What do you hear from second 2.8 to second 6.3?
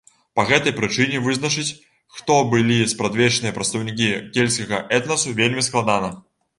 спрадвечныя прадстаўнікі кельцкага этнасу вельмі складана.